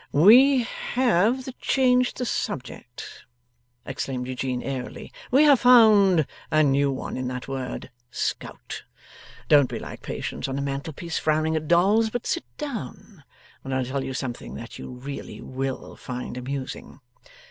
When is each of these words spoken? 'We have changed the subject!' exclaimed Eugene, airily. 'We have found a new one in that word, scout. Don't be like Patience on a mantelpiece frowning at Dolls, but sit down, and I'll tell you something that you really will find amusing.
'We 0.11 0.61
have 0.95 1.47
changed 1.59 2.17
the 2.17 2.25
subject!' 2.25 3.25
exclaimed 3.85 4.25
Eugene, 4.27 4.63
airily. 4.63 5.13
'We 5.29 5.43
have 5.43 5.59
found 5.59 6.25
a 6.49 6.63
new 6.63 6.91
one 6.91 7.17
in 7.17 7.27
that 7.27 7.47
word, 7.47 7.91
scout. 8.09 8.81
Don't 9.47 9.69
be 9.69 9.77
like 9.77 10.01
Patience 10.01 10.47
on 10.47 10.57
a 10.57 10.61
mantelpiece 10.63 11.19
frowning 11.19 11.55
at 11.55 11.67
Dolls, 11.67 12.09
but 12.09 12.25
sit 12.25 12.45
down, 12.57 13.23
and 13.63 13.75
I'll 13.75 13.85
tell 13.85 14.03
you 14.03 14.15
something 14.15 14.55
that 14.55 14.79
you 14.79 14.89
really 14.89 15.39
will 15.39 15.95
find 15.95 16.35
amusing. 16.35 16.99